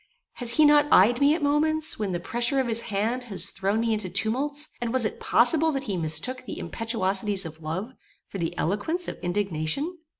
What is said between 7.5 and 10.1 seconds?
love, for the eloquence of indignation?